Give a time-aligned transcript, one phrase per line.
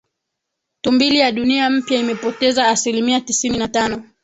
[0.81, 4.03] tumbili ya Dunia Mpya imepoteza asilimia tisini na tano